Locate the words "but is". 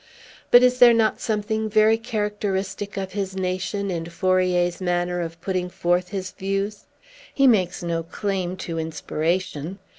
0.49-0.79